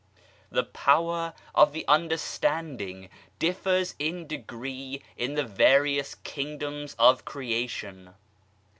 [0.49, 3.07] The power of ihe understanding
[3.37, 8.15] differs in degree in the various kingdoms of creation.